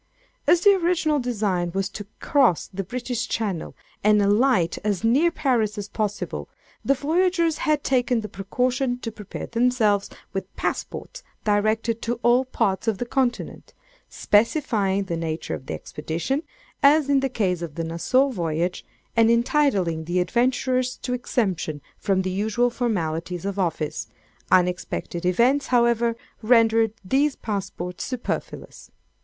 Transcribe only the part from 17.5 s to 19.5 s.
of the Nassau voyage, and